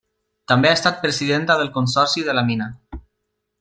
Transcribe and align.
També 0.51 0.69
ha 0.69 0.77
estat 0.77 0.97
presidenta 1.03 1.59
del 1.61 1.71
Consorci 1.79 2.27
de 2.31 2.39
la 2.39 2.47
Mina. 2.53 2.75